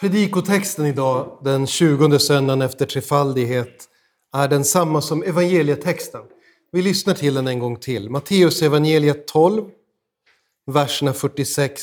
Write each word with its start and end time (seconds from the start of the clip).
Predikotexten 0.00 0.86
idag, 0.86 1.38
den 1.44 1.66
20 1.66 2.18
söndagen 2.18 2.62
efter 2.62 2.86
trefaldighet, 2.86 3.88
är 4.32 4.48
densamma 4.48 5.00
som 5.00 5.22
evangelietexten. 5.22 6.22
Vi 6.72 6.82
lyssnar 6.82 7.14
till 7.14 7.34
den 7.34 7.48
en 7.48 7.58
gång 7.58 7.76
till. 7.76 8.10
Matteus 8.10 8.62
evangeliet 8.62 9.26
12, 9.26 9.70
verserna 10.66 11.12
46 11.12 11.82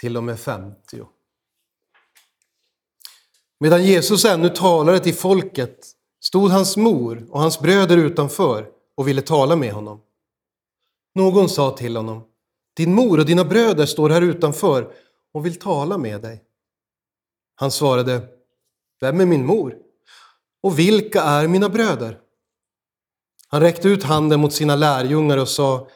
till 0.00 0.16
och 0.16 0.24
med 0.24 0.40
50. 0.40 1.02
Medan 3.60 3.84
Jesus 3.84 4.24
ännu 4.24 4.48
talade 4.48 5.00
till 5.00 5.14
folket 5.14 5.86
stod 6.20 6.50
hans 6.50 6.76
mor 6.76 7.26
och 7.30 7.40
hans 7.40 7.60
bröder 7.60 7.96
utanför 7.96 8.66
och 8.96 9.08
ville 9.08 9.22
tala 9.22 9.56
med 9.56 9.72
honom. 9.72 10.00
Någon 11.14 11.48
sa 11.48 11.70
till 11.70 11.96
honom, 11.96 12.22
din 12.76 12.94
mor 12.94 13.18
och 13.18 13.26
dina 13.26 13.44
bröder 13.44 13.86
står 13.86 14.10
här 14.10 14.22
utanför 14.22 14.92
och 15.32 15.46
vill 15.46 15.58
tala 15.58 15.98
med 15.98 16.22
dig. 16.22 16.44
Han 17.54 17.70
svarade, 17.70 18.28
vem 19.00 19.20
är 19.20 19.26
min 19.26 19.46
mor? 19.46 19.78
Och 20.62 20.78
vilka 20.78 21.22
är 21.22 21.48
mina 21.48 21.68
bröder? 21.68 22.20
Han 23.48 23.60
räckte 23.60 23.88
ut 23.88 24.02
handen 24.02 24.40
mot 24.40 24.52
sina 24.52 24.76
lärjungar 24.76 25.38
och 25.38 25.48
sa, 25.48 25.88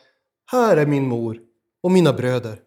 här 0.47 0.77
är 0.77 0.87
min 0.87 1.09
mor 1.09 1.41
och 1.81 1.91
mina 1.91 2.13
bröder. 2.13 2.61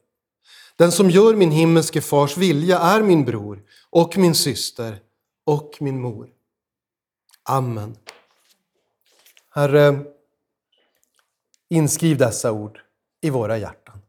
Den 0.75 0.91
som 0.91 1.09
gör 1.09 1.35
min 1.35 1.51
himmelske 1.51 2.01
fars 2.01 2.37
vilja 2.37 2.79
är 2.79 3.01
min 3.01 3.25
bror 3.25 3.63
och 3.89 4.17
min 4.17 4.35
syster 4.35 4.99
och 5.43 5.77
min 5.79 6.01
mor. 6.01 6.29
Amen. 7.43 7.97
Herre, 9.49 9.99
inskriv 11.69 12.17
dessa 12.17 12.51
ord 12.51 12.81
i 13.21 13.29
våra 13.29 13.57
hjärtan. 13.57 13.99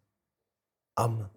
Amen. 0.95 1.29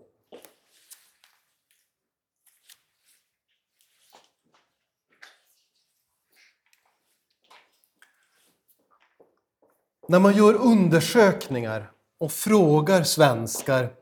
När 10.08 10.20
man 10.20 10.36
gör 10.36 10.54
undersökningar 10.54 11.92
och 12.20 12.32
frågar 12.32 13.04
svenskar 13.04 13.94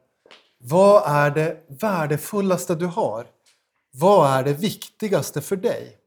vad 0.58 1.04
är 1.06 1.32
det 1.32 1.58
värdefullaste 1.68 2.76
du 2.76 2.86
har? 2.86 3.28
Vad 3.92 4.32
är 4.32 4.44
det 4.44 4.54
viktigaste 4.54 5.42
för 5.42 5.56
dig? 5.56 5.98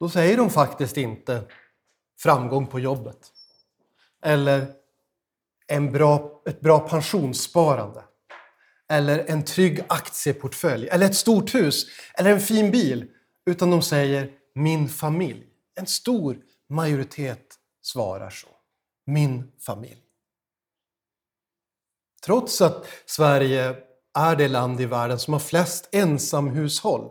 Då 0.00 0.08
säger 0.08 0.36
de 0.36 0.50
faktiskt 0.50 0.96
inte 0.96 1.44
framgång 2.18 2.66
på 2.66 2.80
jobbet. 2.80 3.32
Eller 4.24 4.66
en 5.66 5.92
bra, 5.92 6.42
ett 6.46 6.60
bra 6.60 6.78
pensionssparande. 6.88 8.04
Eller 8.88 9.24
en 9.28 9.44
trygg 9.44 9.80
aktieportfölj. 9.88 10.88
Eller 10.88 11.06
ett 11.06 11.16
stort 11.16 11.54
hus. 11.54 11.86
Eller 12.14 12.30
en 12.30 12.40
fin 12.40 12.70
bil. 12.70 13.08
Utan 13.46 13.70
de 13.70 13.82
säger 13.82 14.30
min 14.54 14.88
familj. 14.88 15.46
En 15.74 15.86
stor 15.86 16.38
majoritet 16.68 17.51
svarar 17.92 18.30
så. 18.30 18.48
Min 19.06 19.52
familj. 19.60 20.02
Trots 22.24 22.60
att 22.60 22.86
Sverige 23.06 23.76
är 24.14 24.36
det 24.36 24.48
land 24.48 24.80
i 24.80 24.86
världen 24.86 25.18
som 25.18 25.32
har 25.32 25.40
flest 25.40 25.88
ensamhushåll. 25.92 27.10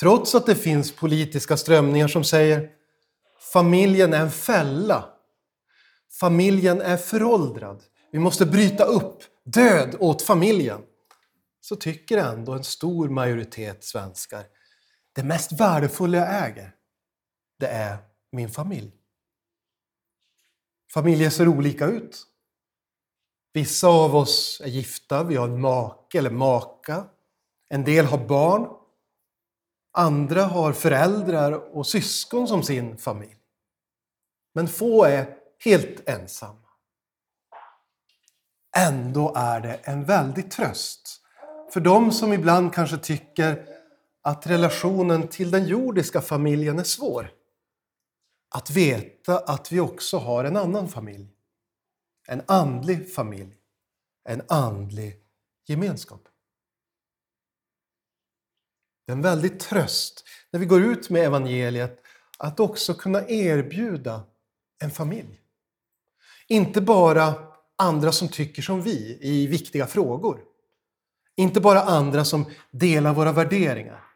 Trots 0.00 0.34
att 0.34 0.46
det 0.46 0.54
finns 0.54 0.96
politiska 0.96 1.56
strömningar 1.56 2.08
som 2.08 2.24
säger 2.24 2.70
familjen 3.52 4.14
är 4.14 4.20
en 4.20 4.30
fälla. 4.30 5.04
Familjen 6.20 6.80
är 6.80 6.96
föråldrad. 6.96 7.82
Vi 8.12 8.18
måste 8.18 8.46
bryta 8.46 8.84
upp. 8.84 9.18
Död 9.44 9.96
åt 9.98 10.22
familjen. 10.22 10.80
Så 11.60 11.76
tycker 11.76 12.18
ändå 12.18 12.52
en 12.52 12.64
stor 12.64 13.08
majoritet 13.08 13.84
svenskar 13.84 14.44
det 15.18 15.24
mest 15.24 15.52
värdefulla 15.52 16.18
jag 16.18 16.48
äger, 16.48 16.74
det 17.58 17.66
är 17.66 17.98
min 18.32 18.50
familj. 18.50 18.92
Familjer 20.92 21.30
ser 21.30 21.48
olika 21.48 21.86
ut. 21.86 22.26
Vissa 23.52 23.88
av 23.88 24.16
oss 24.16 24.60
är 24.64 24.68
gifta, 24.68 25.24
vi 25.24 25.36
har 25.36 25.48
en 25.48 25.60
make 25.60 26.18
eller 26.18 26.30
maka. 26.30 27.04
En 27.68 27.84
del 27.84 28.06
har 28.06 28.18
barn. 28.18 28.68
Andra 29.92 30.42
har 30.42 30.72
föräldrar 30.72 31.76
och 31.76 31.86
syskon 31.86 32.48
som 32.48 32.62
sin 32.62 32.98
familj. 32.98 33.36
Men 34.54 34.68
få 34.68 35.04
är 35.04 35.36
helt 35.64 36.08
ensamma. 36.08 36.68
Ändå 38.76 39.32
är 39.36 39.60
det 39.60 39.74
en 39.74 40.04
väldig 40.04 40.50
tröst 40.50 41.22
för 41.72 41.80
de 41.80 42.12
som 42.12 42.32
ibland 42.32 42.74
kanske 42.74 42.96
tycker 42.96 43.66
att 44.22 44.46
relationen 44.46 45.28
till 45.28 45.50
den 45.50 45.66
jordiska 45.66 46.20
familjen 46.20 46.78
är 46.78 46.84
svår. 46.84 47.30
Att 48.48 48.70
veta 48.70 49.38
att 49.38 49.72
vi 49.72 49.80
också 49.80 50.18
har 50.18 50.44
en 50.44 50.56
annan 50.56 50.88
familj. 50.88 51.28
En 52.28 52.42
andlig 52.46 53.14
familj. 53.14 53.54
En 54.24 54.42
andlig 54.48 55.16
gemenskap. 55.66 56.28
Det 59.06 59.12
är 59.12 59.16
en 59.16 59.22
väldig 59.22 59.60
tröst 59.60 60.24
när 60.50 60.60
vi 60.60 60.66
går 60.66 60.82
ut 60.82 61.10
med 61.10 61.24
evangeliet 61.24 62.02
att 62.38 62.60
också 62.60 62.94
kunna 62.94 63.28
erbjuda 63.28 64.22
en 64.78 64.90
familj. 64.90 65.40
Inte 66.46 66.80
bara 66.80 67.34
andra 67.76 68.12
som 68.12 68.28
tycker 68.28 68.62
som 68.62 68.82
vi 68.82 69.18
i 69.20 69.46
viktiga 69.46 69.86
frågor. 69.86 70.44
Inte 71.36 71.60
bara 71.60 71.82
andra 71.82 72.24
som 72.24 72.44
delar 72.70 73.14
våra 73.14 73.32
värderingar. 73.32 74.07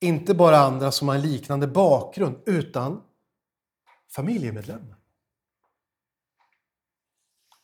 Inte 0.00 0.34
bara 0.34 0.58
andra 0.58 0.92
som 0.92 1.08
har 1.08 1.14
en 1.14 1.22
liknande 1.22 1.66
bakgrund, 1.66 2.36
utan 2.46 3.02
familjemedlemmar. 4.10 4.96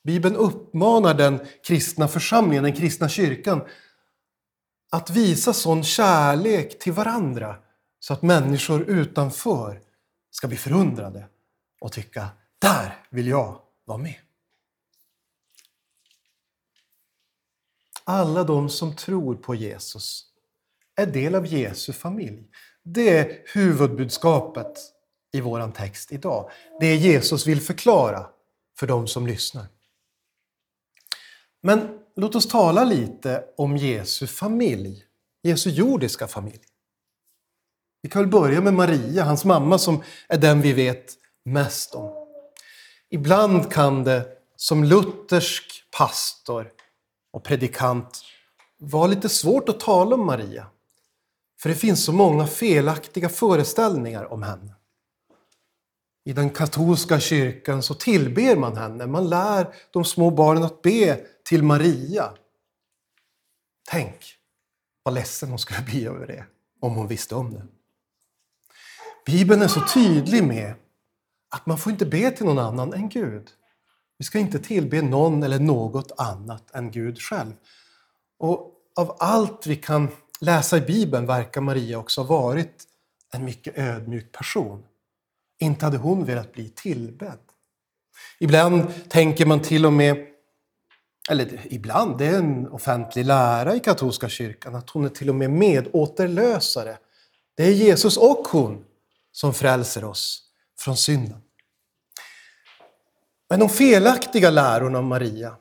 Bibeln 0.03 0.37
uppmanar 0.37 1.15
den 1.15 1.47
kristna 1.67 2.09
församlingen, 2.09 2.65
den 2.65 2.77
kristna 2.77 3.09
kyrkan, 3.09 3.65
att 4.91 5.11
visa 5.11 5.53
sån 5.53 5.84
kärlek 5.84 6.78
till 6.78 6.93
varandra 6.93 7.56
så 7.99 8.12
att 8.12 8.23
människor 8.23 8.83
utanför 8.83 9.83
ska 10.31 10.49
bli 10.49 10.56
förundrade 10.56 11.28
och 11.81 11.93
tycka, 11.93 12.28
där 12.59 13.06
vill 13.11 13.27
jag 13.27 13.61
vara 13.84 13.99
med. 13.99 14.21
Alla 18.05 18.44
de 18.44 18.71
som 18.71 18.97
tror 18.97 19.34
på 19.34 19.55
Jesus 19.55 20.34
är 20.97 21.06
del 21.06 21.34
av 21.34 21.47
Jesu 21.47 21.93
familj. 21.93 22.49
Det 22.82 23.19
är 23.19 23.38
huvudbudskapet 23.55 24.78
i 25.32 25.41
vår 25.41 25.71
text 25.71 26.12
idag. 26.12 26.50
Det 26.81 26.97
Jesus 26.97 27.47
vill 27.47 27.60
förklara 27.60 28.27
för 28.78 28.87
de 28.87 29.06
som 29.06 29.27
lyssnar. 29.27 29.66
Men 31.62 31.99
låt 32.16 32.34
oss 32.34 32.49
tala 32.49 32.84
lite 32.84 33.44
om 33.56 33.77
Jesu 33.77 34.27
familj, 34.27 35.05
Jesu 35.43 35.71
jordiska 35.71 36.27
familj. 36.27 36.60
Vi 38.03 38.11
kan 38.11 38.22
väl 38.22 38.31
börja 38.31 38.61
med 38.61 38.75
Maria, 38.75 39.25
hans 39.25 39.44
mamma, 39.44 39.78
som 39.78 40.03
är 40.28 40.38
den 40.38 40.61
vi 40.61 40.72
vet 40.72 41.15
mest 41.44 41.94
om. 41.94 42.26
Ibland 43.11 43.72
kan 43.72 44.05
det 44.05 44.28
som 44.56 44.84
luthersk 44.84 45.84
pastor 45.99 46.71
och 47.32 47.44
predikant 47.44 48.22
vara 48.78 49.06
lite 49.06 49.28
svårt 49.28 49.69
att 49.69 49.81
tala 49.81 50.15
om 50.15 50.26
Maria. 50.26 50.66
För 51.64 51.69
det 51.69 51.76
finns 51.76 52.04
så 52.04 52.12
många 52.12 52.47
felaktiga 52.47 53.28
föreställningar 53.28 54.32
om 54.32 54.42
henne. 54.42 54.75
I 56.25 56.32
den 56.32 56.50
katolska 56.50 57.20
kyrkan 57.20 57.82
så 57.82 57.94
tillber 57.94 58.56
man 58.56 58.76
henne. 58.76 59.06
Man 59.06 59.28
lär 59.28 59.75
de 59.91 60.04
små 60.04 60.30
barnen 60.30 60.62
att 60.62 60.82
be 60.82 61.20
till 61.44 61.62
Maria. 61.62 62.34
Tänk 63.91 64.16
vad 65.02 65.14
ledsen 65.14 65.49
hon 65.49 65.58
skulle 65.58 65.82
bli 65.82 66.06
över 66.06 66.26
det, 66.26 66.44
om 66.81 66.94
hon 66.94 67.08
visste 67.08 67.34
om 67.34 67.55
det. 67.55 67.67
Bibeln 69.26 69.62
är 69.62 69.69
så 69.69 69.81
tydlig 69.94 70.44
med 70.44 70.75
att 71.50 71.67
man 71.67 71.78
får 71.78 71.93
inte 71.93 72.06
be 72.06 72.31
till 72.31 72.46
någon 72.46 72.58
annan 72.58 72.93
än 72.93 73.08
Gud. 73.08 73.50
Vi 74.19 74.25
ska 74.25 74.38
inte 74.38 74.58
tillbe 74.58 75.02
någon 75.02 75.43
eller 75.43 75.58
något 75.58 76.12
annat 76.17 76.75
än 76.75 76.90
Gud 76.90 77.19
själv. 77.20 77.52
Och 78.38 78.70
av 78.96 79.17
allt 79.19 79.67
vi 79.67 79.76
kan 79.76 80.08
läsa 80.44 80.76
i 80.76 80.81
Bibeln 80.81 81.26
verkar 81.26 81.61
Maria 81.61 81.99
också 81.99 82.20
ha 82.20 82.38
varit 82.38 82.85
en 83.32 83.44
mycket 83.44 83.79
ödmjuk 83.79 84.32
person. 84.32 84.85
Inte 85.58 85.85
hade 85.85 85.96
hon 85.96 86.25
velat 86.25 86.52
bli 86.52 86.69
tillbedd. 86.69 87.38
Ibland 88.38 89.11
tänker 89.11 89.46
man 89.46 89.62
till 89.62 89.87
och 89.87 89.93
med, 89.93 90.26
eller 91.31 91.61
ibland, 91.64 92.19
det 92.19 92.26
är 92.26 92.38
en 92.38 92.69
offentlig 92.69 93.25
lära 93.25 93.75
i 93.75 93.81
katolska 93.81 94.29
kyrkan, 94.29 94.75
att 94.75 94.91
hon 94.91 95.05
är 95.05 95.08
till 95.08 95.29
och 95.29 95.35
med 95.35 95.50
medåterlösare. 95.50 96.99
Det 97.56 97.64
är 97.64 97.73
Jesus 97.73 98.17
och 98.17 98.49
hon 98.49 98.85
som 99.32 99.55
frälser 99.55 100.05
oss 100.05 100.43
från 100.79 100.96
synden. 100.96 101.41
Men 103.49 103.61
de 103.61 103.69
felaktiga 103.69 104.50
lärorna 104.50 104.99
om 104.99 105.06
Maria, 105.06 105.56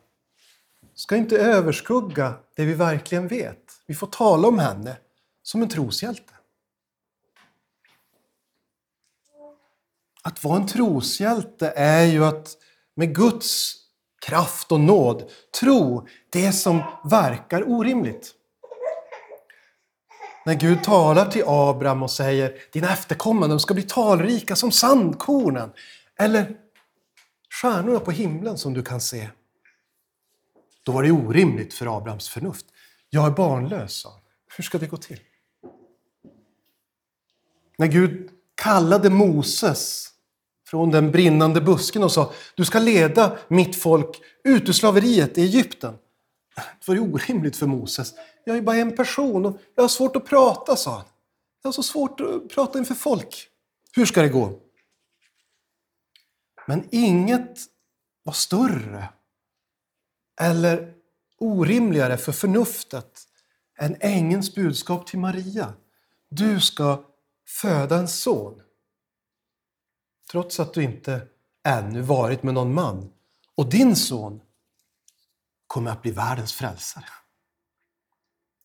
ska 0.95 1.15
inte 1.15 1.37
överskugga 1.37 2.33
det 2.55 2.65
vi 2.65 2.73
verkligen 2.73 3.27
vet. 3.27 3.62
Vi 3.85 3.93
får 3.93 4.07
tala 4.07 4.47
om 4.47 4.59
henne 4.59 4.97
som 5.43 5.61
en 5.61 5.69
troshjälte. 5.69 6.33
Att 10.21 10.43
vara 10.43 10.55
en 10.55 10.67
troshjälte 10.67 11.73
är 11.75 12.03
ju 12.03 12.25
att 12.25 12.57
med 12.95 13.15
Guds 13.15 13.75
kraft 14.25 14.71
och 14.71 14.79
nåd 14.79 15.31
tro 15.59 16.07
det 16.29 16.51
som 16.51 16.83
verkar 17.03 17.69
orimligt. 17.69 18.35
När 20.45 20.53
Gud 20.53 20.83
talar 20.83 21.25
till 21.25 21.43
Abraham 21.47 22.03
och 22.03 22.11
säger 22.11 22.59
dina 22.71 22.93
efterkommande 22.93 23.59
ska 23.59 23.73
bli 23.73 23.83
talrika 23.83 24.55
som 24.55 24.71
sandkornen 24.71 25.71
eller 26.19 26.57
stjärnorna 27.61 27.99
på 27.99 28.11
himlen 28.11 28.57
som 28.57 28.73
du 28.73 28.83
kan 28.83 29.01
se. 29.01 29.29
Då 30.83 30.91
var 30.91 31.03
det 31.03 31.11
orimligt 31.11 31.73
för 31.73 31.97
Abrahams 31.97 32.29
förnuft. 32.29 32.65
Jag 33.13 33.25
är 33.25 33.31
barnlös, 33.31 33.93
sa 33.93 34.09
han. 34.09 34.19
Hur 34.57 34.63
ska 34.63 34.77
det 34.77 34.87
gå 34.87 34.97
till? 34.97 35.19
När 37.77 37.87
Gud 37.87 38.29
kallade 38.55 39.09
Moses 39.09 40.11
från 40.67 40.91
den 40.91 41.11
brinnande 41.11 41.61
busken 41.61 42.03
och 42.03 42.11
sa 42.11 42.33
du 42.55 42.65
ska 42.65 42.79
leda 42.79 43.37
mitt 43.47 43.75
folk 43.75 44.21
ut 44.43 44.69
ur 44.69 44.73
slaveriet 44.73 45.37
i 45.37 45.41
Egypten. 45.41 45.97
Det 46.55 46.87
var 46.87 46.95
ju 46.95 47.01
orimligt 47.01 47.57
för 47.57 47.67
Moses. 47.67 48.13
Jag 48.45 48.57
är 48.57 48.61
bara 48.61 48.75
en 48.75 48.95
person 48.95 49.45
och 49.45 49.59
jag 49.75 49.83
har 49.83 49.87
svårt 49.87 50.15
att 50.15 50.25
prata, 50.25 50.75
sa 50.75 50.91
han. 50.91 51.05
Jag 51.61 51.67
har 51.67 51.73
så 51.73 51.83
svårt 51.83 52.21
att 52.21 52.49
prata 52.49 52.79
inför 52.79 52.95
folk. 52.95 53.47
Hur 53.95 54.05
ska 54.05 54.21
det 54.21 54.29
gå? 54.29 54.59
Men 56.67 56.87
inget 56.91 57.59
var 58.23 58.33
större 58.33 59.09
eller 60.41 61.02
orimligare 61.43 62.17
för 62.17 62.31
förnuftet 62.31 63.27
än 63.77 63.97
ängelns 63.99 64.55
budskap 64.55 65.07
till 65.07 65.19
Maria. 65.19 65.73
Du 66.29 66.59
ska 66.59 67.03
föda 67.47 67.97
en 67.97 68.07
son. 68.07 68.61
Trots 70.31 70.59
att 70.59 70.73
du 70.73 70.83
inte 70.83 71.27
ännu 71.63 72.01
varit 72.01 72.43
med 72.43 72.53
någon 72.53 72.73
man. 72.73 73.11
Och 73.55 73.69
din 73.69 73.95
son 73.95 74.41
kommer 75.67 75.91
att 75.91 76.01
bli 76.01 76.11
världens 76.11 76.53
frälsare. 76.53 77.05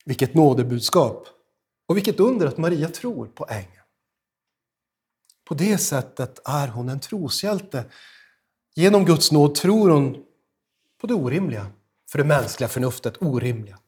Vilket 0.05 0.35
nådebudskap! 0.35 1.29
Och 1.87 1.97
vilket 1.97 2.21
under 2.21 2.47
att 2.47 2.59
Maria 2.59 2.89
tror 2.89 3.27
på 3.27 3.47
ängeln. 3.49 3.73
På 5.45 5.55
det 5.55 5.79
sättet 5.79 6.41
är 6.45 6.69
hon 6.69 6.89
en 6.89 7.01
troshjälte. 7.01 7.85
Genom 8.75 9.05
Guds 9.05 9.33
nåd 9.33 9.55
tror 9.55 9.91
hon 9.91 10.25
på 11.01 11.07
det 11.07 11.15
orimliga, 11.15 11.67
för 12.10 12.19
det 12.19 12.25
mänskliga 12.25 12.69
förnuftet 12.69 13.22
orimliga. 13.22 13.78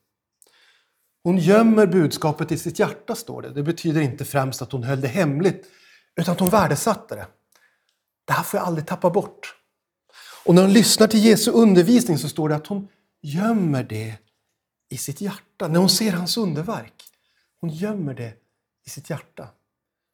Hon 1.22 1.38
gömmer 1.38 1.86
budskapet 1.86 2.52
i 2.52 2.58
sitt 2.58 2.78
hjärta, 2.78 3.14
står 3.14 3.42
det. 3.42 3.50
Det 3.50 3.62
betyder 3.62 4.00
inte 4.00 4.24
främst 4.24 4.62
att 4.62 4.72
hon 4.72 4.82
höll 4.82 5.00
det 5.00 5.08
hemligt, 5.08 5.66
utan 6.16 6.32
att 6.32 6.40
hon 6.40 6.50
värdesatte 6.50 7.14
det. 7.14 7.26
Det 8.24 8.32
här 8.32 8.42
får 8.42 8.58
jag 8.58 8.66
aldrig 8.66 8.86
tappa 8.86 9.10
bort. 9.10 9.56
Och 10.44 10.54
när 10.54 10.62
hon 10.62 10.72
lyssnar 10.72 11.06
till 11.06 11.24
Jesu 11.24 11.50
undervisning 11.50 12.18
så 12.18 12.28
står 12.28 12.48
det 12.48 12.56
att 12.56 12.66
hon 12.66 12.88
gömmer 13.22 13.84
det 13.84 14.18
i 14.88 14.96
sitt 14.96 15.20
hjärta. 15.20 15.68
När 15.68 15.80
hon 15.80 15.90
ser 15.90 16.12
hans 16.12 16.36
underverk. 16.36 17.04
Hon 17.60 17.70
gömmer 17.70 18.14
det 18.14 18.34
i 18.86 18.90
sitt 18.90 19.10
hjärta. 19.10 19.48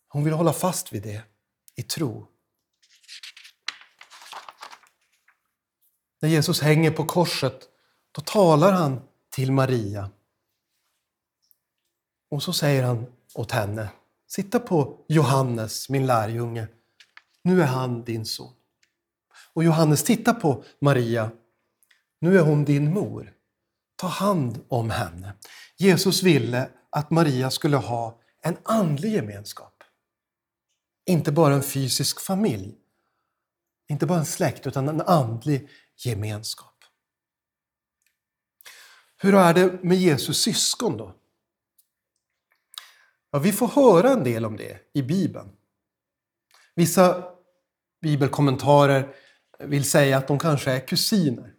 Hon 0.09 0.25
vill 0.25 0.33
hålla 0.33 0.53
fast 0.53 0.93
vid 0.93 1.03
det 1.03 1.23
i 1.75 1.83
tro. 1.83 2.27
När 6.21 6.29
Jesus 6.29 6.61
hänger 6.61 6.91
på 6.91 7.05
korset, 7.05 7.69
då 8.17 8.23
talar 8.23 8.73
han 8.73 9.01
till 9.31 9.53
Maria. 9.53 10.11
Och 12.31 12.43
så 12.43 12.53
säger 12.53 12.83
han 12.83 13.07
åt 13.35 13.53
henne, 13.53 13.89
sitta 14.27 14.61
på 14.61 15.05
Johannes, 15.09 15.89
min 15.89 16.07
lärjunge. 16.07 16.69
Nu 17.43 17.63
är 17.63 17.67
han 17.67 18.05
din 18.05 18.27
son. 18.27 18.53
Och 19.53 19.65
Johannes 19.65 20.05
tittar 20.05 20.35
på 20.35 20.65
Maria. 20.81 21.31
Nu 22.21 22.39
är 22.39 22.43
hon 22.43 22.65
din 22.65 22.95
mor. 22.95 23.33
Ta 23.97 24.07
hand 24.07 24.65
om 24.69 24.91
henne. 24.91 25.35
Jesus 25.77 26.23
ville 26.23 26.69
att 26.91 27.11
Maria 27.11 27.51
skulle 27.51 27.77
ha 27.77 28.21
en 28.43 28.57
andlig 28.63 29.13
gemenskap. 29.13 29.83
Inte 31.07 31.33
bara 31.33 31.55
en 31.55 31.63
fysisk 31.63 32.21
familj. 32.21 32.75
Inte 33.89 34.07
bara 34.07 34.19
en 34.19 34.27
släkt, 34.27 34.67
utan 34.67 34.89
en 34.89 35.01
andlig 35.01 35.69
gemenskap. 35.97 36.76
Hur 39.19 39.35
är 39.35 39.55
det 39.55 39.83
med 39.83 39.97
Jesus 39.97 40.43
syskon 40.43 40.97
då? 40.97 41.15
Ja, 43.31 43.39
vi 43.39 43.53
får 43.53 43.69
höra 43.69 44.11
en 44.11 44.25
del 44.25 44.45
om 44.45 44.57
det 44.57 44.79
i 44.93 45.03
Bibeln. 45.03 45.49
Vissa 46.75 47.25
bibelkommentarer 48.03 49.15
vill 49.59 49.91
säga 49.91 50.19
att 50.19 50.29
de 50.29 50.39
kanske 50.39 50.73
är 50.73 50.81
kusiner. 50.81 51.53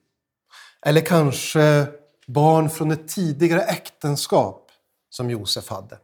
Eller 0.86 1.02
kanske 1.02 1.88
barn 2.28 2.70
från 2.70 2.92
ett 2.92 3.08
tidigare 3.08 3.62
äktenskap 3.62 4.72
som 5.10 5.30
Josef 5.30 5.70
hade. 5.70 6.00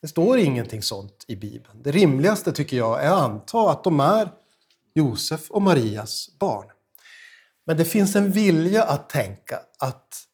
Det 0.00 0.08
står 0.08 0.38
ingenting 0.38 0.82
sånt 0.82 1.24
i 1.28 1.36
Bibeln. 1.36 1.82
Det 1.82 1.90
rimligaste 1.90 2.52
tycker 2.52 2.76
jag 2.76 3.04
är 3.04 3.10
att 3.10 3.22
anta 3.22 3.70
att 3.70 3.84
de 3.84 4.00
är 4.00 4.32
Josef 4.94 5.50
och 5.50 5.62
Marias 5.62 6.38
barn. 6.38 6.66
Men 7.66 7.76
det 7.76 7.84
finns 7.84 8.16
en 8.16 8.30
vilja 8.30 8.84
att 8.84 9.08
tänka 9.08 9.60
att 9.78 10.24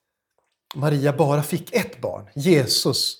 Maria 0.74 1.12
bara 1.12 1.42
fick 1.42 1.72
ett 1.72 2.00
barn, 2.00 2.28
Jesus, 2.34 3.16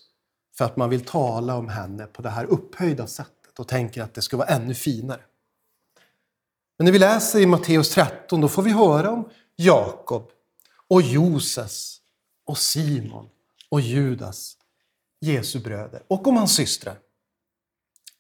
för 0.56 0.64
att 0.64 0.76
man 0.76 0.90
vill 0.90 1.04
tala 1.04 1.56
om 1.56 1.68
henne 1.68 2.06
på 2.06 2.22
det 2.22 2.30
här 2.30 2.44
upphöjda 2.44 3.06
sättet 3.06 3.58
och 3.58 3.68
tänker 3.68 4.02
att 4.02 4.14
det 4.14 4.22
ska 4.22 4.36
vara 4.36 4.48
ännu 4.48 4.74
finare. 4.74 5.20
Men 6.78 6.84
när 6.84 6.92
vi 6.92 6.98
läser 6.98 7.40
i 7.40 7.46
Matteus 7.46 7.90
13 7.90 8.40
då 8.40 8.48
får 8.48 8.62
vi 8.62 8.70
höra 8.70 9.10
om 9.10 9.30
Jakob 9.56 10.30
och 10.88 11.02
Joses 11.02 12.00
och 12.44 12.58
Simon 12.58 13.28
och 13.68 13.80
Judas, 13.80 14.56
Jesu 15.20 15.58
bröder, 15.58 16.02
och 16.08 16.26
om 16.26 16.36
hans 16.36 16.54
systrar. 16.54 16.98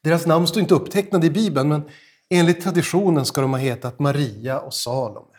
Deras 0.02 0.26
namn 0.26 0.46
står 0.46 0.62
inte 0.62 0.74
upptecknade 0.74 1.26
i 1.26 1.30
Bibeln, 1.30 1.68
men 1.68 1.90
enligt 2.30 2.62
traditionen 2.62 3.26
ska 3.26 3.40
de 3.40 3.50
ha 3.50 3.58
hetat 3.58 3.98
Maria 3.98 4.60
och 4.60 4.74
Salome. 4.74 5.36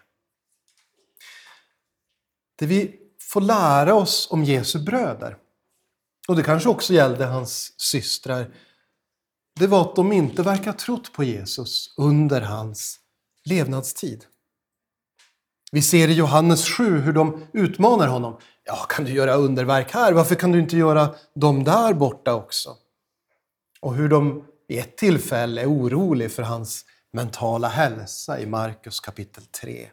Det 2.55 2.65
vi 2.65 2.98
få 3.29 3.39
lära 3.39 3.95
oss 3.95 4.27
om 4.31 4.43
Jesu 4.43 4.79
bröder, 4.79 5.37
och 6.27 6.35
det 6.35 6.43
kanske 6.43 6.69
också 6.69 6.93
gällde 6.93 7.25
hans 7.25 7.79
systrar, 7.79 8.51
det 9.59 9.67
var 9.67 9.81
att 9.81 9.95
de 9.95 10.11
inte 10.11 10.43
verkar 10.43 10.73
trott 10.73 11.13
på 11.13 11.23
Jesus 11.23 11.93
under 11.97 12.41
hans 12.41 12.99
levnadstid. 13.45 14.25
Vi 15.71 15.81
ser 15.81 16.07
i 16.07 16.13
Johannes 16.13 16.69
7 16.69 16.99
hur 16.99 17.13
de 17.13 17.45
utmanar 17.53 18.07
honom. 18.07 18.37
Ja, 18.65 18.75
kan 18.75 19.05
du 19.05 19.11
göra 19.11 19.33
underverk 19.33 19.93
här? 19.93 20.13
Varför 20.13 20.35
kan 20.35 20.51
du 20.51 20.59
inte 20.59 20.77
göra 20.77 21.15
dem 21.35 21.63
där 21.63 21.93
borta 21.93 22.33
också? 22.33 22.75
Och 23.81 23.95
hur 23.95 24.09
de 24.09 24.45
vid 24.67 24.79
ett 24.79 24.97
tillfälle 24.97 25.61
är 25.61 25.71
oroliga 25.71 26.29
för 26.29 26.43
hans 26.43 26.85
mentala 27.13 27.67
hälsa 27.67 28.39
i 28.39 28.45
Markus 28.45 28.99
kapitel 28.99 29.43
3. 29.45 29.89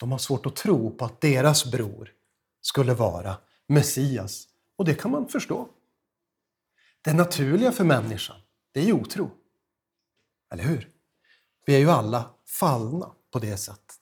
De 0.00 0.12
har 0.12 0.18
svårt 0.18 0.46
att 0.46 0.56
tro 0.56 0.96
på 0.96 1.04
att 1.04 1.20
deras 1.20 1.64
bror 1.64 2.12
skulle 2.60 2.94
vara 2.94 3.36
Messias. 3.66 4.48
Och 4.76 4.84
det 4.84 4.94
kan 4.94 5.10
man 5.10 5.28
förstå. 5.28 5.68
Det 7.02 7.12
naturliga 7.12 7.72
för 7.72 7.84
människan, 7.84 8.36
det 8.72 8.80
är 8.80 8.84
ju 8.84 8.92
otro. 8.92 9.30
Eller 10.52 10.64
hur? 10.64 10.90
Vi 11.66 11.74
är 11.74 11.78
ju 11.78 11.90
alla 11.90 12.30
fallna 12.46 13.10
på 13.32 13.38
det 13.38 13.56
sättet. 13.56 13.98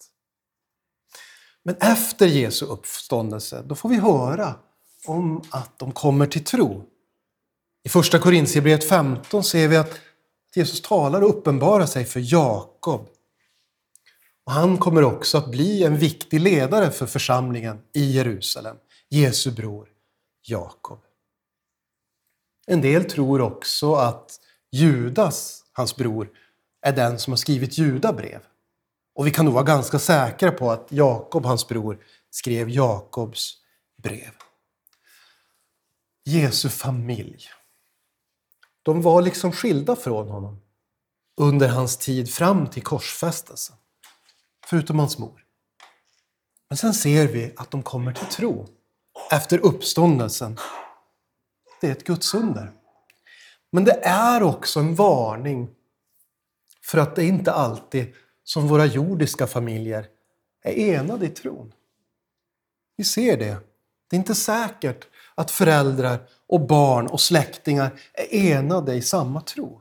Men 1.62 1.76
efter 1.80 2.26
Jesu 2.26 2.66
uppståndelse, 2.66 3.62
då 3.66 3.74
får 3.74 3.88
vi 3.88 3.96
höra 3.96 4.54
om 5.06 5.42
att 5.50 5.78
de 5.78 5.92
kommer 5.92 6.26
till 6.26 6.44
tro. 6.44 6.84
I 7.82 7.88
första 7.88 8.18
Korintierbrevet 8.18 8.88
15 8.88 9.44
ser 9.44 9.68
vi 9.68 9.76
att 9.76 10.00
Jesus 10.54 10.82
talar 10.82 11.22
och 11.22 11.28
uppenbarar 11.28 11.86
sig 11.86 12.04
för 12.04 12.32
Jakob. 12.32 13.08
Och 14.46 14.52
han 14.52 14.78
kommer 14.78 15.04
också 15.04 15.38
att 15.38 15.50
bli 15.50 15.84
en 15.84 15.96
viktig 15.96 16.40
ledare 16.40 16.90
för 16.90 17.06
församlingen 17.06 17.82
i 17.92 18.10
Jerusalem, 18.10 18.76
Jesu 19.08 19.50
bror 19.50 19.88
Jakob. 20.42 20.98
En 22.66 22.80
del 22.80 23.04
tror 23.04 23.40
också 23.40 23.94
att 23.94 24.40
Judas, 24.72 25.64
hans 25.72 25.96
bror, 25.96 26.30
är 26.82 26.92
den 26.92 27.18
som 27.18 27.32
har 27.32 27.36
skrivit 27.36 27.78
judabrev. 27.78 28.40
Och 29.14 29.26
vi 29.26 29.30
kan 29.30 29.44
nog 29.44 29.54
vara 29.54 29.64
ganska 29.64 29.98
säkra 29.98 30.50
på 30.50 30.70
att 30.70 30.86
Jakob, 30.92 31.44
hans 31.44 31.68
bror, 31.68 32.04
skrev 32.30 32.70
Jakobs 32.70 33.56
brev. 34.02 34.32
Jesu 36.24 36.68
familj. 36.68 37.44
De 38.82 39.02
var 39.02 39.22
liksom 39.22 39.52
skilda 39.52 39.96
från 39.96 40.28
honom 40.28 40.60
under 41.36 41.68
hans 41.68 41.96
tid 41.96 42.30
fram 42.30 42.70
till 42.70 42.82
korsfästelsen. 42.82 43.76
Förutom 44.66 44.98
hans 44.98 45.18
mor. 45.18 45.44
Men 46.68 46.76
sen 46.76 46.94
ser 46.94 47.28
vi 47.28 47.52
att 47.56 47.70
de 47.70 47.82
kommer 47.82 48.12
till 48.12 48.26
tro 48.26 48.66
efter 49.30 49.58
uppståndelsen. 49.58 50.58
Det 51.80 51.86
är 51.86 51.92
ett 51.92 52.04
Guds 52.04 52.34
under. 52.34 52.72
Men 53.72 53.84
det 53.84 54.04
är 54.04 54.42
också 54.42 54.80
en 54.80 54.94
varning 54.94 55.68
för 56.82 56.98
att 56.98 57.16
det 57.16 57.24
inte 57.24 57.52
alltid 57.52 58.14
som 58.44 58.68
våra 58.68 58.86
jordiska 58.86 59.46
familjer 59.46 60.06
är 60.62 60.78
enade 60.78 61.26
i 61.26 61.28
tron. 61.28 61.72
Vi 62.96 63.04
ser 63.04 63.36
det. 63.36 63.56
Det 64.08 64.16
är 64.16 64.18
inte 64.18 64.34
säkert 64.34 65.08
att 65.34 65.50
föräldrar 65.50 66.28
och 66.46 66.60
barn 66.60 67.06
och 67.06 67.20
släktingar 67.20 68.00
är 68.12 68.34
enade 68.34 68.94
i 68.94 69.02
samma 69.02 69.40
tro. 69.40 69.80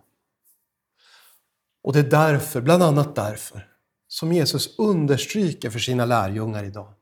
Och 1.83 1.93
det 1.93 1.99
är 1.99 2.03
därför, 2.03 2.61
bland 2.61 2.83
annat 2.83 3.15
därför, 3.15 3.72
som 4.13 4.33
Jesus 4.33 4.79
understryker 4.79 5.69
för 5.69 5.79
sina 5.79 6.05
lärjungar 6.05 6.63
idag 6.63 6.93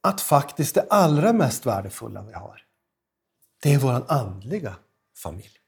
att 0.00 0.20
faktiskt 0.20 0.74
det 0.74 0.86
allra 0.90 1.32
mest 1.32 1.66
värdefulla 1.66 2.22
vi 2.22 2.32
har, 2.32 2.62
det 3.62 3.74
är 3.74 3.78
vår 3.78 4.12
andliga 4.12 4.76
familj. 5.16 5.58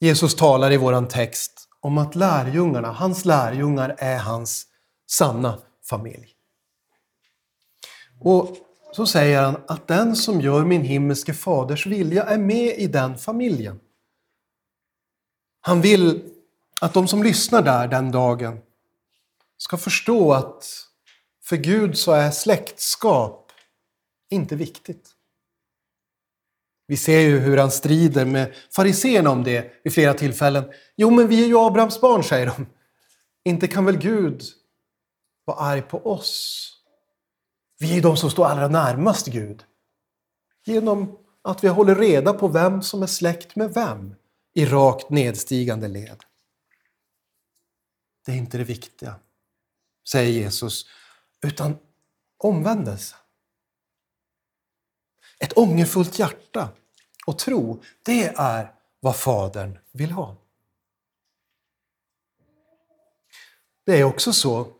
Jesus 0.00 0.36
talar 0.36 0.70
i 0.70 0.76
vår 0.76 1.06
text 1.06 1.68
om 1.80 1.98
att 1.98 2.14
lärjungarna, 2.14 2.92
hans 2.92 3.24
lärjungar 3.24 3.94
är 3.98 4.18
hans 4.18 4.66
sanna 5.06 5.58
familj. 5.88 6.28
Och 8.20 8.56
så 8.92 9.06
säger 9.06 9.42
han 9.42 9.62
att 9.68 9.88
den 9.88 10.16
som 10.16 10.40
gör 10.40 10.64
min 10.64 10.82
himmelske 10.82 11.34
faders 11.34 11.86
vilja 11.86 12.24
är 12.24 12.38
med 12.38 12.78
i 12.78 12.86
den 12.86 13.18
familjen. 13.18 13.80
Han 15.60 15.80
vill 15.80 16.35
att 16.80 16.94
de 16.94 17.08
som 17.08 17.22
lyssnar 17.22 17.62
där 17.62 17.88
den 17.88 18.10
dagen 18.10 18.58
ska 19.56 19.76
förstå 19.76 20.32
att 20.32 20.86
för 21.42 21.56
Gud 21.56 21.98
så 21.98 22.12
är 22.12 22.30
släktskap 22.30 23.52
inte 24.30 24.56
viktigt. 24.56 25.12
Vi 26.86 26.96
ser 26.96 27.20
ju 27.20 27.38
hur 27.38 27.56
han 27.56 27.70
strider 27.70 28.24
med 28.24 28.54
fariséerna 28.76 29.30
om 29.30 29.44
det 29.44 29.72
vid 29.84 29.92
flera 29.92 30.14
tillfällen. 30.14 30.64
Jo, 30.96 31.10
men 31.10 31.28
vi 31.28 31.42
är 31.42 31.46
ju 31.46 31.58
Abrahams 31.58 32.00
barn, 32.00 32.24
säger 32.24 32.46
de. 32.46 32.66
Inte 33.44 33.68
kan 33.68 33.84
väl 33.84 33.98
Gud 33.98 34.42
vara 35.44 35.58
arg 35.58 35.82
på 35.82 36.06
oss? 36.06 36.72
Vi 37.78 37.90
är 37.90 37.94
ju 37.94 38.00
de 38.00 38.16
som 38.16 38.30
står 38.30 38.46
allra 38.46 38.68
närmast 38.68 39.26
Gud. 39.26 39.64
Genom 40.64 41.18
att 41.42 41.64
vi 41.64 41.68
håller 41.68 41.94
reda 41.94 42.32
på 42.32 42.48
vem 42.48 42.82
som 42.82 43.02
är 43.02 43.06
släkt 43.06 43.56
med 43.56 43.74
vem 43.74 44.14
i 44.54 44.66
rakt 44.66 45.10
nedstigande 45.10 45.88
led. 45.88 46.24
Det 48.26 48.32
är 48.32 48.36
inte 48.36 48.58
det 48.58 48.64
viktiga, 48.64 49.14
säger 50.08 50.32
Jesus, 50.32 50.86
utan 51.42 51.78
omvändelse. 52.38 53.16
Ett 55.38 55.58
ångerfullt 55.58 56.18
hjärta 56.18 56.68
och 57.26 57.38
tro, 57.38 57.82
det 58.02 58.26
är 58.36 58.74
vad 59.00 59.16
Fadern 59.16 59.78
vill 59.92 60.10
ha. 60.10 60.36
Det 63.84 63.98
är 64.00 64.04
också 64.04 64.32
så, 64.32 64.72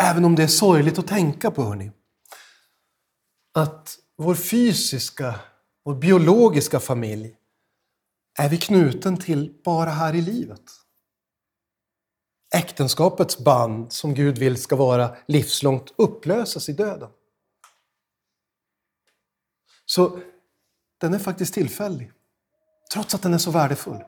även 0.00 0.24
om 0.24 0.34
det 0.34 0.42
är 0.42 0.48
sorgligt 0.48 0.98
att 0.98 1.08
tänka 1.08 1.50
på, 1.50 1.62
hörni, 1.62 1.92
att 3.52 3.98
vår 4.16 4.34
fysiska, 4.34 5.40
vår 5.82 5.94
biologiska 5.94 6.80
familj 6.80 7.36
är 8.38 8.48
vi 8.48 8.58
knuten 8.58 9.16
till 9.16 9.60
bara 9.64 9.90
här 9.90 10.14
i 10.14 10.20
livet. 10.20 10.85
Äktenskapets 12.56 13.38
band 13.38 13.92
som 13.92 14.14
Gud 14.14 14.38
vill 14.38 14.62
ska 14.62 14.76
vara 14.76 15.16
livslångt 15.26 15.92
upplösas 15.96 16.68
i 16.68 16.72
döden. 16.72 17.10
Så 19.86 20.20
den 20.98 21.14
är 21.14 21.18
faktiskt 21.18 21.54
tillfällig, 21.54 22.12
trots 22.92 23.14
att 23.14 23.22
den 23.22 23.34
är 23.34 23.38
så 23.38 23.50
värdefull. 23.50 24.04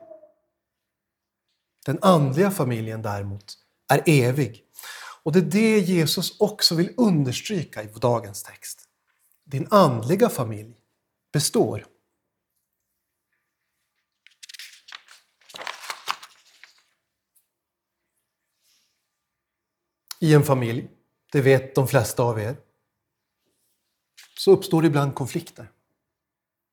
Den 1.85 1.99
andliga 2.01 2.51
familjen 2.51 3.01
däremot 3.01 3.57
är 3.87 4.03
evig. 4.05 4.63
Och 5.23 5.31
det 5.31 5.39
är 5.39 5.43
det 5.43 5.79
Jesus 5.79 6.39
också 6.39 6.75
vill 6.75 6.93
understryka 6.97 7.83
i 7.83 7.87
dagens 7.87 8.43
text. 8.43 8.81
Din 9.45 9.67
andliga 9.71 10.29
familj 10.29 10.75
består. 11.33 11.85
I 20.19 20.33
en 20.33 20.43
familj, 20.43 20.87
det 21.31 21.41
vet 21.41 21.75
de 21.75 21.87
flesta 21.87 22.23
av 22.23 22.39
er, 22.39 22.55
så 24.37 24.51
uppstår 24.51 24.81
det 24.81 24.87
ibland 24.87 25.15
konflikter. 25.15 25.71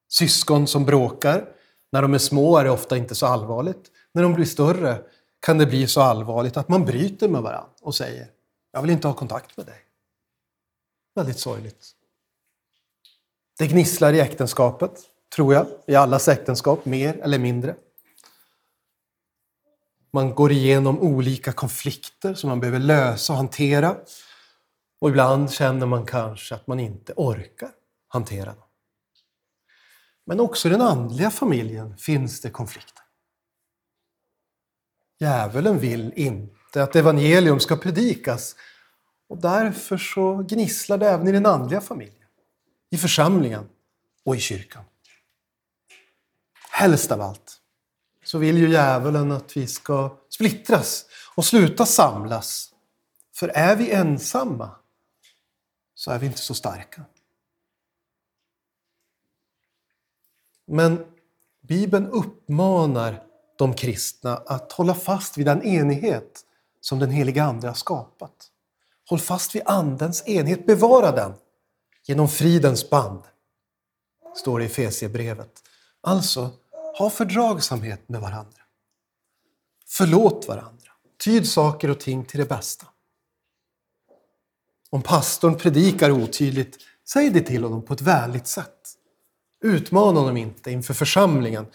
Syskon 0.08 0.66
som 0.66 0.84
bråkar. 0.84 1.52
När 1.92 2.02
de 2.02 2.14
är 2.14 2.18
små 2.18 2.58
är 2.58 2.64
det 2.64 2.70
ofta 2.70 2.96
inte 2.96 3.14
så 3.14 3.26
allvarligt. 3.26 3.90
När 4.12 4.22
de 4.22 4.34
blir 4.34 4.44
större 4.44 5.02
kan 5.40 5.58
det 5.58 5.66
bli 5.66 5.86
så 5.86 6.00
allvarligt 6.00 6.56
att 6.56 6.68
man 6.68 6.84
bryter 6.84 7.28
med 7.28 7.42
varandra 7.42 7.70
och 7.80 7.94
säger 7.94 8.30
jag 8.72 8.82
vill 8.82 8.90
inte 8.90 9.08
ha 9.08 9.14
kontakt 9.14 9.56
med 9.56 9.66
dig. 9.66 9.78
Väldigt 11.14 11.38
sorgligt. 11.38 11.92
Det 13.58 13.66
gnisslar 13.66 14.12
i 14.12 14.20
äktenskapet, 14.20 15.00
tror 15.34 15.54
jag, 15.54 15.66
i 15.86 15.94
allas 15.94 16.28
äktenskap, 16.28 16.84
mer 16.84 17.16
eller 17.16 17.38
mindre. 17.38 17.74
Man 20.16 20.34
går 20.34 20.52
igenom 20.52 20.98
olika 20.98 21.52
konflikter 21.52 22.34
som 22.34 22.50
man 22.50 22.60
behöver 22.60 22.78
lösa 22.78 23.32
och 23.32 23.36
hantera. 23.36 23.96
Och 25.00 25.08
ibland 25.08 25.52
känner 25.52 25.86
man 25.86 26.06
kanske 26.06 26.54
att 26.54 26.66
man 26.66 26.80
inte 26.80 27.12
orkar 27.16 27.70
hantera 28.08 28.54
dem. 28.54 28.64
Men 30.26 30.40
också 30.40 30.68
i 30.68 30.70
den 30.70 30.80
andliga 30.80 31.30
familjen 31.30 31.96
finns 31.96 32.40
det 32.40 32.50
konflikter. 32.50 33.02
Djävulen 35.20 35.78
vill 35.78 36.12
inte 36.16 36.82
att 36.82 36.96
evangelium 36.96 37.60
ska 37.60 37.76
predikas 37.76 38.56
och 39.28 39.38
därför 39.38 39.96
så 39.96 40.36
gnisslar 40.48 40.98
det 40.98 41.10
även 41.10 41.28
i 41.28 41.32
den 41.32 41.46
andliga 41.46 41.80
familjen, 41.80 42.28
i 42.90 42.96
församlingen 42.96 43.68
och 44.24 44.36
i 44.36 44.40
kyrkan. 44.40 44.84
Helst 46.70 47.12
av 47.12 47.20
allt 47.20 47.60
så 48.26 48.38
vill 48.38 48.58
ju 48.58 48.68
djävulen 48.68 49.32
att 49.32 49.56
vi 49.56 49.66
ska 49.66 50.16
splittras 50.28 51.06
och 51.34 51.44
sluta 51.44 51.86
samlas. 51.86 52.72
För 53.34 53.48
är 53.48 53.76
vi 53.76 53.92
ensamma 53.92 54.70
så 55.94 56.10
är 56.10 56.18
vi 56.18 56.26
inte 56.26 56.38
så 56.38 56.54
starka. 56.54 57.04
Men 60.66 61.06
Bibeln 61.60 62.06
uppmanar 62.06 63.22
de 63.58 63.74
kristna 63.74 64.36
att 64.36 64.72
hålla 64.72 64.94
fast 64.94 65.38
vid 65.38 65.46
den 65.46 65.62
enighet 65.62 66.44
som 66.80 66.98
den 66.98 67.10
heliga 67.10 67.44
Ande 67.44 67.66
har 67.66 67.74
skapat. 67.74 68.50
Håll 69.08 69.18
fast 69.18 69.54
vid 69.54 69.62
Andens 69.66 70.28
enhet, 70.28 70.66
bevara 70.66 71.12
den 71.12 71.34
genom 72.04 72.28
fridens 72.28 72.90
band, 72.90 73.22
står 74.36 74.58
det 74.58 74.64
i 74.64 74.68
Fesiebrevet. 74.68 75.62
Alltså, 76.00 76.50
ha 76.98 77.10
fördragsamhet 77.10 78.08
med 78.08 78.20
varandra. 78.20 78.62
Förlåt 79.86 80.48
varandra. 80.48 80.92
Tyd 81.24 81.48
saker 81.48 81.90
och 81.90 82.00
ting 82.00 82.24
till 82.24 82.40
det 82.40 82.48
bästa. 82.48 82.86
Om 84.90 85.02
pastorn 85.02 85.58
predikar 85.58 86.10
otydligt, 86.10 86.78
säg 87.08 87.30
det 87.30 87.40
till 87.40 87.62
honom 87.62 87.82
på 87.82 87.94
ett 87.94 88.00
vänligt 88.00 88.46
sätt. 88.46 88.92
Utmana 89.64 90.20
honom 90.20 90.36
inte 90.36 90.70
inför 90.70 90.94
församlingen 90.94 91.66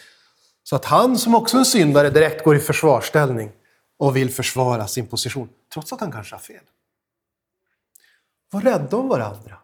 så 0.63 0.75
att 0.75 0.85
han, 0.85 1.17
som 1.17 1.35
också 1.35 1.57
är 1.57 1.59
en 1.59 1.65
syndare, 1.65 2.09
direkt 2.09 2.43
går 2.43 2.55
i 2.55 2.59
försvarsställning 2.59 3.51
och 3.97 4.15
vill 4.15 4.29
försvara 4.29 4.87
sin 4.87 5.07
position, 5.07 5.49
trots 5.73 5.93
att 5.93 5.99
han 5.99 6.11
kanske 6.11 6.35
har 6.35 6.39
fel. 6.39 6.63
Var 8.51 8.61
rädda 8.61 8.97
om 8.97 9.07
varandra. 9.07 9.57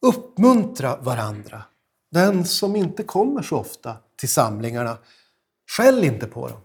Uppmuntra 0.00 0.96
varandra. 0.96 1.62
Den 2.10 2.44
som 2.44 2.76
inte 2.76 3.02
kommer 3.02 3.42
så 3.42 3.56
ofta 3.56 3.96
till 4.16 4.28
samlingarna, 4.28 4.98
skäll 5.66 6.04
inte 6.04 6.26
på 6.26 6.48
dem. 6.48 6.60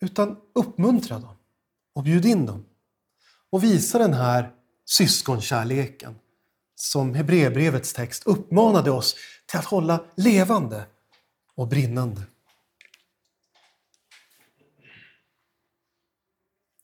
Utan 0.00 0.36
uppmuntra 0.52 1.18
dem 1.18 1.36
och 1.94 2.02
bjud 2.02 2.24
in 2.24 2.46
dem. 2.46 2.64
Och 3.50 3.64
visa 3.64 3.98
den 3.98 4.14
här 4.14 4.52
syskonkärleken 4.84 6.18
som 6.74 7.14
Hebreerbrevets 7.14 7.92
text 7.92 8.26
uppmanade 8.26 8.90
oss 8.90 9.16
till 9.46 9.58
att 9.58 9.64
hålla 9.64 10.04
levande 10.16 10.86
och 11.54 11.68
brinnande. 11.68 12.22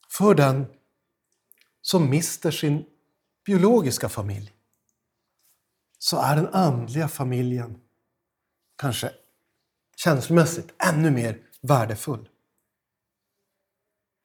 För 0.09 0.35
den 0.35 0.67
som 1.83 2.11
mister 2.11 2.51
sin 2.51 2.85
biologiska 3.47 4.09
familj 4.09 4.53
så 5.99 6.21
är 6.21 6.37
den 6.37 6.49
andliga 6.49 7.09
familjen 7.09 7.81
kanske 8.81 9.13
känslomässigt 9.97 10.75
ännu 10.79 11.11
mer 11.11 11.39
värdefull. 11.61 12.29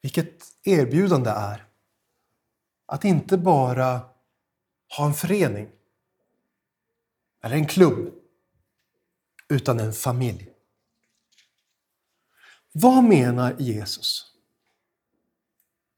Vilket 0.02 0.44
erbjudande 0.64 1.30
är 1.30 1.66
att 2.86 3.06
inte 3.06 3.38
bara 3.38 4.02
ha 4.98 5.06
en 5.06 5.14
förening 5.14 5.70
eller 7.44 7.56
en 7.56 7.68
klubb, 7.68 8.14
utan 9.50 9.80
en 9.80 9.94
familj. 9.94 10.50
Vad 12.72 13.04
menar 13.04 13.56
Jesus 13.60 14.34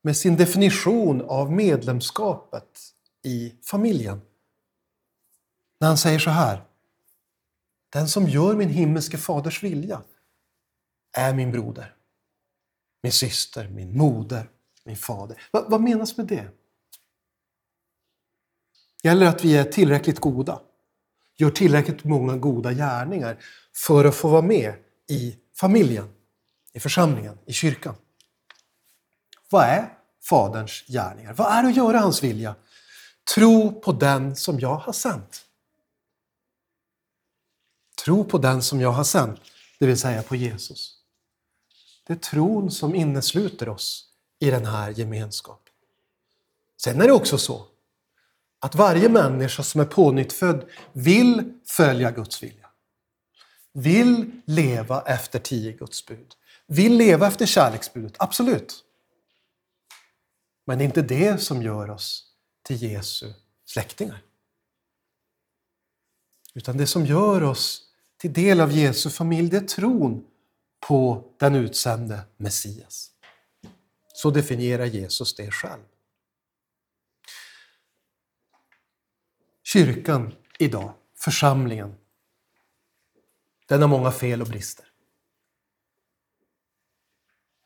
med 0.02 0.18
sin 0.18 0.38
definition 0.38 1.22
av 1.22 1.52
medlemskapet 1.52 2.94
i 3.24 3.56
familjen? 3.64 4.22
När 5.80 5.88
han 5.88 5.98
säger 5.98 6.20
så 6.20 6.30
här. 6.30 6.67
Den 7.90 8.08
som 8.08 8.28
gör 8.30 8.56
min 8.56 8.70
himmelske 8.70 9.18
faders 9.18 9.64
vilja 9.64 10.02
är 11.18 11.34
min 11.34 11.52
broder, 11.52 11.96
min 13.04 13.12
syster, 13.12 13.70
min 13.70 13.98
moder, 13.98 14.50
min 14.84 14.98
fader. 14.98 15.42
vad, 15.52 15.72
vad 15.72 15.82
menas 15.82 16.18
med 16.18 16.28
det? 16.28 16.48
Gäller 19.04 19.26
att 19.26 19.46
vi 19.46 19.58
är 19.58 19.64
tillräckligt 19.64 20.20
goda? 20.20 20.62
Gör 21.38 21.50
tillräckligt 21.50 22.04
många 22.04 22.38
goda 22.38 22.74
gärningar 22.74 23.38
för 23.76 24.06
att 24.06 24.16
få 24.16 24.28
vara 24.28 24.42
med 24.42 24.74
i 25.10 25.36
familjen, 25.60 26.10
i 26.74 26.80
församlingen, 26.80 27.38
i 27.46 27.54
kyrkan? 27.54 27.96
Vad 29.50 29.64
är 29.64 29.94
Faderns 30.30 30.84
gärningar? 30.88 31.34
Vad 31.34 31.48
är 31.48 31.64
att 31.64 31.76
göra 31.76 32.00
hans 32.00 32.24
vilja? 32.24 32.56
Tro 33.36 33.82
på 33.82 33.92
den 33.92 34.36
som 34.36 34.60
jag 34.60 34.76
har 34.76 34.94
sänt. 34.94 35.47
Tro 38.08 38.24
på 38.24 38.38
den 38.38 38.62
som 38.62 38.82
jag 38.82 38.92
har 38.92 39.04
sänt, 39.04 39.40
det 39.80 39.88
vill 39.88 40.00
säga 40.00 40.24
på 40.24 40.36
Jesus. 40.36 40.96
Det 42.04 42.14
är 42.14 42.18
tron 42.18 42.72
som 42.72 42.96
innesluter 42.96 43.70
oss 43.70 44.06
i 44.40 44.52
den 44.52 44.66
här 44.66 44.92
gemenskapen. 44.92 45.74
Sen 46.78 47.02
är 47.02 47.08
det 47.08 47.14
också 47.14 47.38
så 47.38 47.66
att 48.60 48.76
varje 48.76 49.10
människa 49.10 49.64
som 49.64 49.82
är 49.82 49.86
pånyttfödd 49.86 50.70
vill 50.94 51.54
följa 51.66 52.12
Guds 52.12 52.44
vilja. 52.44 52.70
Vill 53.74 54.42
leva 54.46 55.02
efter 55.02 55.40
tio 55.40 55.72
Guds 55.72 56.06
bud. 56.06 56.36
Vill 56.68 56.98
leva 56.98 57.28
efter 57.28 57.46
kärleksbudet, 57.46 58.16
absolut. 58.20 58.84
Men 60.66 60.78
det 60.78 60.84
är 60.84 60.86
inte 60.86 61.02
det 61.02 61.38
som 61.42 61.62
gör 61.62 61.90
oss 61.90 62.24
till 62.64 62.84
Jesu 62.84 63.34
släktingar. 63.66 64.22
Utan 66.54 66.78
det 66.78 66.88
som 66.88 67.06
gör 67.06 67.44
oss 67.44 67.84
till 68.18 68.34
del 68.34 68.62
av 68.62 68.72
Jesu 68.72 69.10
familj, 69.10 69.50
det 69.50 69.58
är 69.58 69.62
tron 69.62 70.26
på 70.88 71.24
den 71.38 71.56
utsände 71.56 72.20
Messias. 72.38 73.12
Så 74.14 74.30
definierar 74.30 74.86
Jesus 74.86 75.36
det 75.36 75.52
själv. 75.52 75.82
Kyrkan 79.64 80.34
idag, 80.60 80.94
församlingen, 81.16 81.96
den 83.68 83.82
har 83.82 83.88
många 83.88 84.12
fel 84.12 84.42
och 84.42 84.48
brister. 84.48 84.86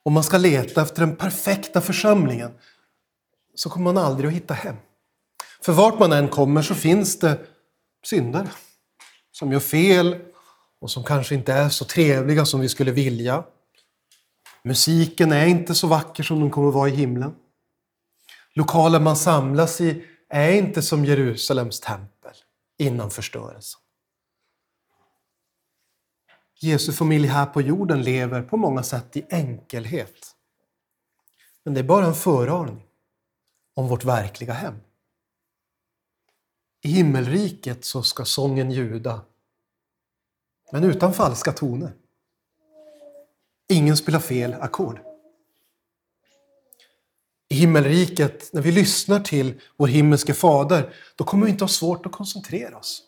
Om 0.03 0.13
man 0.13 0.23
ska 0.23 0.37
leta 0.37 0.81
efter 0.81 1.05
den 1.05 1.15
perfekta 1.15 1.81
församlingen 1.81 2.51
så 3.55 3.69
kommer 3.69 3.93
man 3.93 4.03
aldrig 4.03 4.27
att 4.27 4.33
hitta 4.33 4.53
hem. 4.53 4.75
För 5.61 5.73
vart 5.73 5.99
man 5.99 6.11
än 6.11 6.29
kommer 6.29 6.61
så 6.61 6.75
finns 6.75 7.19
det 7.19 7.47
syndare 8.03 8.51
som 9.31 9.51
gör 9.51 9.59
fel 9.59 10.30
och 10.81 10.91
som 10.91 11.03
kanske 11.03 11.35
inte 11.35 11.53
är 11.53 11.69
så 11.69 11.85
trevliga 11.85 12.45
som 12.45 12.59
vi 12.59 12.69
skulle 12.69 12.91
vilja. 12.91 13.43
Musiken 14.63 15.31
är 15.31 15.45
inte 15.45 15.75
så 15.75 15.87
vacker 15.87 16.23
som 16.23 16.39
den 16.39 16.49
kommer 16.51 16.67
att 16.67 16.73
vara 16.73 16.89
i 16.89 16.95
himlen. 16.95 17.35
Lokalen 18.53 19.03
man 19.03 19.17
samlas 19.17 19.81
i 19.81 20.05
är 20.29 20.51
inte 20.51 20.81
som 20.81 21.05
Jerusalems 21.05 21.79
tempel 21.79 22.33
innan 22.77 23.11
förstörelsen. 23.11 23.81
Jesu 26.59 26.91
familj 26.91 27.27
här 27.27 27.45
på 27.45 27.61
jorden 27.61 28.03
lever 28.03 28.41
på 28.41 28.57
många 28.57 28.83
sätt 28.83 29.17
i 29.17 29.25
enkelhet. 29.29 30.35
Men 31.63 31.73
det 31.73 31.79
är 31.79 31.83
bara 31.83 32.05
en 32.05 32.13
föraning 32.13 32.83
om 33.73 33.87
vårt 33.87 34.05
verkliga 34.05 34.53
hem. 34.53 34.75
I 36.83 36.87
himmelriket 36.87 37.85
så 37.85 38.03
ska 38.03 38.25
sången 38.25 38.71
ljuda, 38.71 39.21
men 40.71 40.83
utan 40.83 41.13
falska 41.13 41.51
toner. 41.51 41.93
Ingen 43.69 43.97
spelar 43.97 44.19
fel 44.19 44.55
ackord. 44.59 44.99
I 47.49 47.55
himmelriket, 47.55 48.53
när 48.53 48.61
vi 48.61 48.71
lyssnar 48.71 49.19
till 49.19 49.61
vår 49.77 49.87
himmelske 49.87 50.33
fader, 50.33 50.93
då 51.15 51.23
kommer 51.23 51.45
vi 51.45 51.51
inte 51.51 51.63
ha 51.63 51.69
svårt 51.69 52.05
att 52.05 52.11
koncentrera 52.11 52.77
oss. 52.77 53.03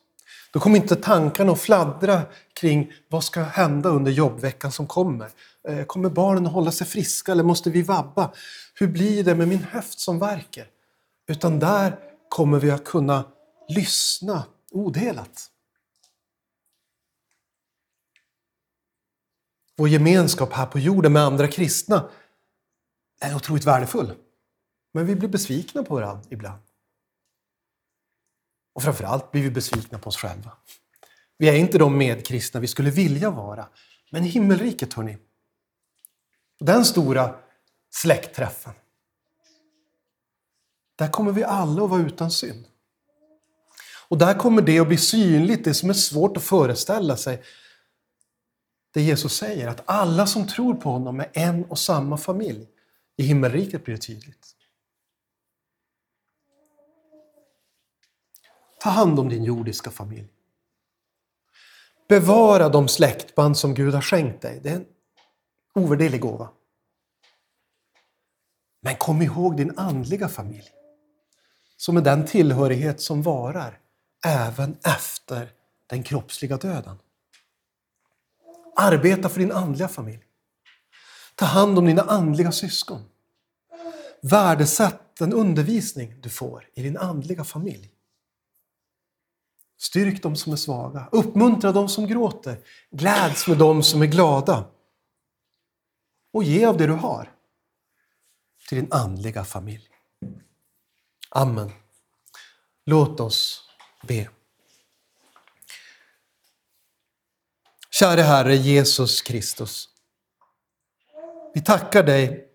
Då 0.53 0.59
kommer 0.59 0.77
inte 0.77 0.95
tankarna 0.95 1.51
att 1.51 1.59
fladdra 1.59 2.21
kring 2.53 2.91
vad 3.09 3.23
ska 3.23 3.41
hända 3.41 3.89
under 3.89 4.11
jobbveckan 4.11 4.71
som 4.71 4.87
kommer. 4.87 5.29
Eh, 5.67 5.83
kommer 5.83 6.09
barnen 6.09 6.45
att 6.45 6.53
hålla 6.53 6.71
sig 6.71 6.87
friska 6.87 7.31
eller 7.31 7.43
måste 7.43 7.69
vi 7.69 7.81
vabba? 7.81 8.31
Hur 8.75 8.87
blir 8.87 9.23
det 9.23 9.35
med 9.35 9.47
min 9.47 9.63
höft 9.63 9.99
som 9.99 10.19
verkar? 10.19 10.65
Utan 11.27 11.59
där 11.59 11.99
kommer 12.29 12.59
vi 12.59 12.71
att 12.71 12.83
kunna 12.83 13.23
lyssna 13.67 14.43
odelat. 14.71 15.49
Vår 19.75 19.89
gemenskap 19.89 20.53
här 20.53 20.65
på 20.65 20.79
jorden 20.79 21.13
med 21.13 21.21
andra 21.21 21.47
kristna 21.47 22.09
är 23.19 23.35
otroligt 23.35 23.65
värdefull. 23.65 24.13
Men 24.93 25.05
vi 25.05 25.15
blir 25.15 25.29
besvikna 25.29 25.83
på 25.83 25.95
varandra 25.95 26.23
ibland. 26.29 26.61
Och 28.73 28.83
framförallt 28.83 29.31
blir 29.31 29.41
vi 29.41 29.49
besvikna 29.51 29.99
på 29.99 30.07
oss 30.07 30.17
själva. 30.17 30.51
Vi 31.37 31.49
är 31.49 31.55
inte 31.55 31.77
de 31.77 31.97
medkristna 31.97 32.59
vi 32.59 32.67
skulle 32.67 32.91
vilja 32.91 33.29
vara. 33.29 33.67
Men 34.11 34.25
i 34.25 34.27
himmelriket, 34.27 34.93
hörni. 34.93 35.17
Den 36.59 36.85
stora 36.85 37.35
släktträffen. 37.89 38.73
Där 40.95 41.07
kommer 41.07 41.31
vi 41.31 41.43
alla 41.43 41.83
att 41.83 41.89
vara 41.89 42.01
utan 42.01 42.31
synd. 42.31 42.65
Och 44.07 44.17
där 44.17 44.33
kommer 44.33 44.61
det 44.61 44.79
att 44.79 44.87
bli 44.87 44.97
synligt, 44.97 45.63
det 45.63 45.73
som 45.73 45.89
är 45.89 45.93
svårt 45.93 46.37
att 46.37 46.43
föreställa 46.43 47.17
sig. 47.17 47.43
Det 48.93 49.01
Jesus 49.01 49.37
säger, 49.37 49.67
att 49.67 49.81
alla 49.85 50.27
som 50.27 50.47
tror 50.47 50.73
på 50.73 50.89
honom 50.89 51.19
är 51.19 51.29
en 51.33 51.65
och 51.65 51.79
samma 51.79 52.17
familj. 52.17 52.67
I 53.17 53.23
himmelriket 53.23 53.85
blir 53.85 53.95
det 53.95 54.01
tydligt. 54.01 54.55
Ta 58.79 58.89
hand 58.89 59.19
om 59.19 59.29
din 59.29 59.43
jordiska 59.43 59.91
familj. 59.91 60.27
Bevara 62.09 62.69
de 62.69 62.87
släktband 62.87 63.57
som 63.57 63.73
Gud 63.73 63.93
har 63.93 64.01
skänkt 64.01 64.41
dig. 64.41 64.59
Det 64.63 64.69
är 64.69 64.75
en 64.75 64.85
ovärderlig 65.75 66.21
gåva. 66.21 66.49
Men 68.81 68.95
kom 68.95 69.21
ihåg 69.21 69.57
din 69.57 69.77
andliga 69.77 70.27
familj. 70.27 70.69
Som 71.77 71.97
är 71.97 72.01
den 72.01 72.25
tillhörighet 72.25 73.01
som 73.01 73.21
varar 73.21 73.79
även 74.25 74.77
efter 74.85 75.51
den 75.87 76.03
kroppsliga 76.03 76.57
döden. 76.57 76.99
Arbeta 78.83 79.29
för 79.29 79.39
din 79.39 79.51
andliga 79.51 79.87
familj. 79.87 80.23
Ta 81.35 81.45
hand 81.45 81.77
om 81.77 81.85
dina 81.85 82.01
andliga 82.01 82.51
syskon. 82.51 83.01
Värdesätt 84.21 85.15
den 85.19 85.33
undervisning 85.33 86.21
du 86.21 86.29
får 86.29 86.69
i 86.73 86.83
din 86.83 86.97
andliga 86.97 87.43
familj. 87.43 87.91
Styrk 89.77 90.23
dem 90.23 90.35
som 90.35 90.53
är 90.53 90.57
svaga. 90.57 91.09
Uppmuntra 91.11 91.71
dem 91.71 91.89
som 91.89 92.07
gråter. 92.07 92.57
Gläds 92.91 93.47
med 93.47 93.57
dem 93.57 93.83
som 93.83 94.01
är 94.01 94.05
glada. 94.05 94.65
Och 96.33 96.43
ge 96.43 96.65
av 96.65 96.77
det 96.77 96.87
du 96.87 96.93
har 96.93 97.31
till 98.69 98.77
din 98.77 98.93
andliga 98.93 99.43
familj. 99.45 99.89
Amen. 101.29 101.71
Låt 102.85 103.19
oss 103.19 103.69
be. 104.07 104.29
Käre 107.99 108.21
Herre 108.21 108.55
Jesus 108.55 109.21
Kristus. 109.21 109.89
Vi 111.53 111.61
tackar 111.61 112.03
dig 112.03 112.47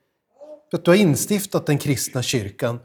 för 0.70 0.78
att 0.78 0.84
du 0.84 0.90
har 0.90 0.98
instiftat 0.98 1.66
den 1.66 1.78
kristna 1.78 2.22
kyrkan 2.22 2.80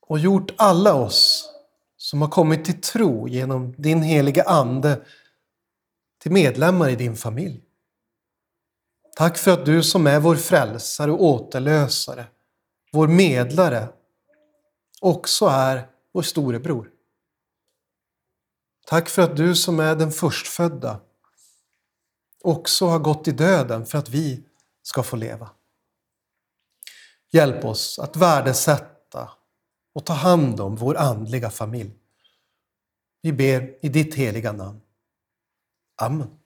och 0.00 0.18
gjort 0.18 0.50
alla 0.56 0.94
oss 0.94 1.50
som 1.96 2.22
har 2.22 2.28
kommit 2.28 2.64
till 2.64 2.80
tro 2.80 3.28
genom 3.28 3.74
din 3.78 4.02
heliga 4.02 4.42
Ande 4.42 5.04
till 6.22 6.32
medlemmar 6.32 6.88
i 6.88 6.96
din 6.96 7.16
familj. 7.16 7.62
Tack 9.16 9.38
för 9.38 9.50
att 9.50 9.66
du 9.66 9.82
som 9.82 10.06
är 10.06 10.20
vår 10.20 10.36
frälsare 10.36 11.10
och 11.10 11.24
återlösare, 11.24 12.26
vår 12.92 13.08
medlare, 13.08 13.88
också 15.00 15.46
är 15.46 15.88
vår 16.12 16.22
storebror. 16.22 16.90
Tack 18.86 19.08
för 19.08 19.22
att 19.22 19.36
du 19.36 19.56
som 19.56 19.80
är 19.80 19.96
den 19.96 20.12
förstfödda 20.12 21.00
också 22.40 22.86
har 22.86 22.98
gått 22.98 23.28
i 23.28 23.32
döden 23.32 23.86
för 23.86 23.98
att 23.98 24.08
vi 24.08 24.44
ska 24.82 25.02
få 25.02 25.16
leva. 25.16 25.50
Hjälp 27.32 27.64
oss 27.64 27.98
att 27.98 28.16
värdesätta 28.16 29.30
och 29.94 30.06
ta 30.06 30.12
hand 30.12 30.60
om 30.60 30.76
vår 30.76 30.96
andliga 30.96 31.50
familj. 31.50 31.92
Vi 33.22 33.32
ber 33.32 33.84
i 33.84 33.88
ditt 33.88 34.14
heliga 34.14 34.52
namn. 34.52 34.80
Amen. 36.02 36.39